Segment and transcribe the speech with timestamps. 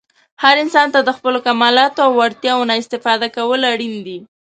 [0.43, 4.17] هر انسان ته د خپلو کمالاتو او وړتیاوو نه استفاده کول اړین دي.